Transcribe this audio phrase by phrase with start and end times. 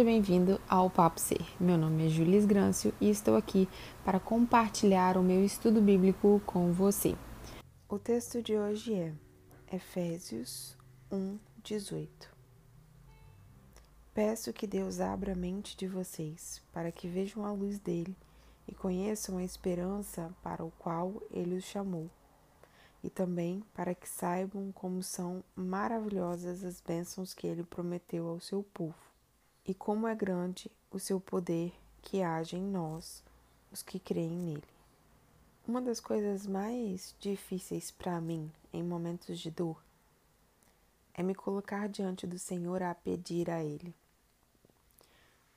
[0.00, 1.44] Seja bem-vindo ao Papo Ser.
[1.60, 3.68] Meu nome é Julis Grâncio e estou aqui
[4.02, 7.14] para compartilhar o meu estudo bíblico com você.
[7.86, 9.12] O texto de hoje é
[9.70, 10.74] Efésios
[11.12, 12.34] 1, 18.
[14.14, 18.16] Peço que Deus abra a mente de vocês para que vejam a luz dele
[18.66, 22.08] e conheçam a esperança para o qual ele os chamou,
[23.04, 28.62] e também para que saibam como são maravilhosas as bênçãos que ele prometeu ao seu
[28.62, 29.09] povo
[29.70, 33.22] e como é grande o seu poder que age em nós,
[33.70, 34.64] os que creem nele.
[35.64, 39.80] Uma das coisas mais difíceis para mim em momentos de dor
[41.14, 43.94] é me colocar diante do Senhor a pedir a Ele.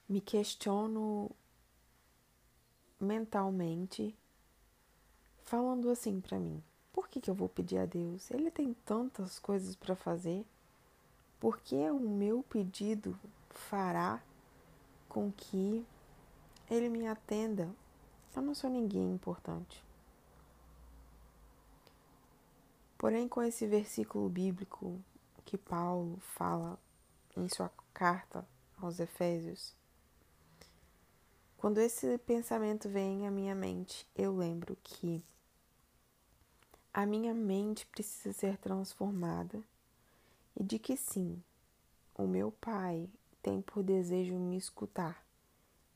[0.08, 1.31] Me questiono
[3.00, 4.16] mentalmente,
[5.44, 6.61] falando assim para mim:
[6.91, 8.30] por que, que eu vou pedir a Deus?
[8.30, 10.45] Ele tem tantas coisas para fazer.
[11.39, 13.20] Por que o meu pedido
[13.59, 14.21] fará
[15.08, 15.86] com que
[16.69, 17.69] ele me atenda.
[18.36, 19.83] Eu não sou ninguém importante.
[22.97, 25.00] Porém, com esse versículo bíblico
[25.45, 26.80] que Paulo fala
[27.36, 28.47] em sua carta
[28.81, 29.75] aos Efésios,
[31.58, 35.23] quando esse pensamento vem à minha mente, eu lembro que
[36.94, 39.64] a minha mente precisa ser transformada
[40.55, 41.42] e de que sim,
[42.16, 43.09] o meu Pai,
[43.44, 45.22] tem por desejo me escutar,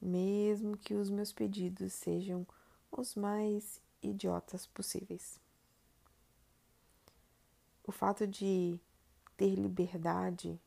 [0.02, 2.45] mesmo que os meus pedidos sejam
[2.92, 5.40] os mais idiotas possíveis.
[7.86, 8.78] O fato de
[9.38, 10.59] ter liberdade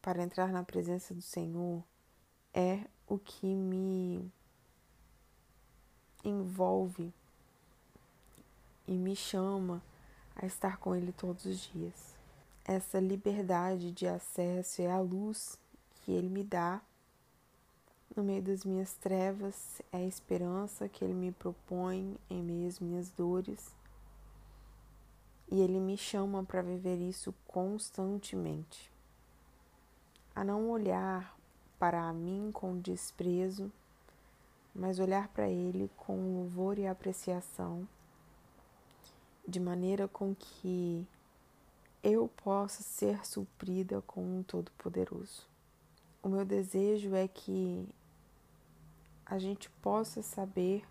[0.00, 1.82] para entrar na presença do Senhor
[2.54, 4.30] é o que me
[6.24, 7.12] envolve
[8.86, 9.82] e me chama
[10.36, 12.14] a estar com Ele todos os dias.
[12.64, 15.58] Essa liberdade de acesso é a luz
[16.02, 16.80] que Ele me dá
[18.14, 22.78] no meio das minhas trevas, é a esperança que Ele me propõe em meio às
[22.78, 23.74] minhas dores.
[25.50, 28.90] E Ele me chama para viver isso constantemente.
[30.34, 31.36] A não olhar
[31.78, 33.72] para mim com desprezo,
[34.74, 37.86] mas olhar para Ele com louvor e apreciação,
[39.46, 41.06] de maneira com que
[42.02, 45.51] eu possa ser suprida com um Todo-Poderoso.
[46.22, 47.84] O meu desejo é que
[49.26, 50.86] a gente possa saber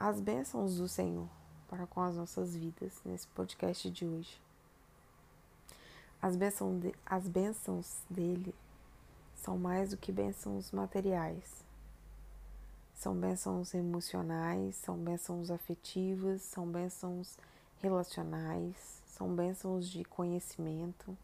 [0.00, 1.28] as bênçãos do Senhor
[1.68, 4.40] para com as nossas vidas nesse podcast de hoje.
[6.22, 8.54] As bênçãos, de, as bênçãos dele
[9.34, 11.62] são mais do que bênçãos materiais.
[12.94, 17.36] São bênçãos emocionais, são bênçãos afetivas, são bênçãos
[17.82, 21.14] relacionais, são bênçãos de conhecimento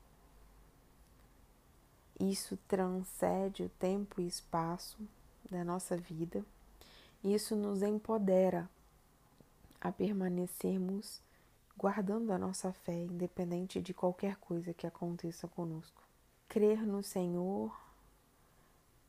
[2.30, 4.98] isso transcende o tempo e espaço
[5.50, 6.44] da nossa vida.
[7.22, 8.68] Isso nos empodera
[9.80, 11.22] a permanecermos
[11.76, 16.02] guardando a nossa fé, independente de qualquer coisa que aconteça conosco.
[16.48, 17.76] Crer no Senhor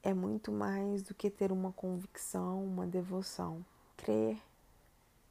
[0.02, 3.64] é muito mais do que ter uma convicção, uma devoção.
[3.98, 4.42] Crer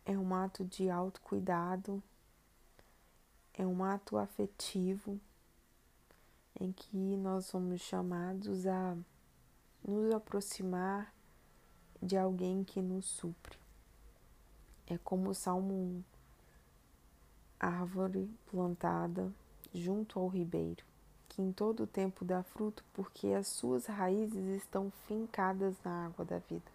[0.05, 2.03] é um ato de autocuidado,
[3.55, 5.21] é um ato afetivo
[6.61, 8.97] em que nós somos chamados a
[9.87, 11.13] nos aproximar
[12.03, 13.59] de alguém que nos supre.
[14.87, 16.03] É como o Salmo 1,
[17.59, 19.33] árvore plantada
[19.73, 20.85] junto ao ribeiro,
[21.29, 26.25] que em todo o tempo dá fruto, porque as suas raízes estão fincadas na água
[26.25, 26.71] da vida.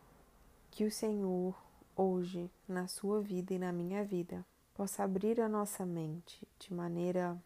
[0.71, 1.55] Que o Senhor,
[1.95, 7.37] hoje, na sua vida e na minha vida, possa abrir a nossa mente de maneira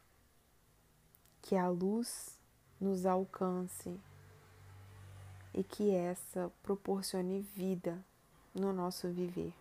[1.44, 2.40] que a luz
[2.80, 3.94] nos alcance
[5.54, 8.04] e que essa proporcione vida
[8.56, 9.54] no nosso viver.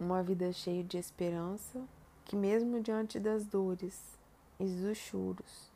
[0.00, 1.86] Uma vida cheia de esperança,
[2.24, 4.18] que mesmo diante das dores
[4.58, 5.70] e dos choros,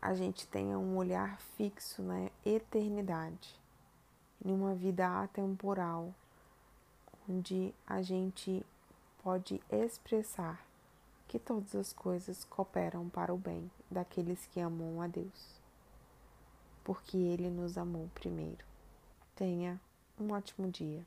[0.00, 3.60] a gente tenha um olhar fixo na eternidade,
[4.42, 6.14] em uma vida atemporal,
[7.28, 8.64] onde a gente
[9.22, 10.66] pode expressar
[11.28, 15.60] que todas as coisas cooperam para o bem daqueles que amam a Deus,
[16.84, 18.64] porque Ele nos amou primeiro.
[19.34, 19.80] Tenha
[20.18, 21.04] um ótimo dia.